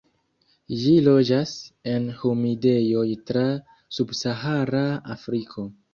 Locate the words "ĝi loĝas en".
0.83-2.07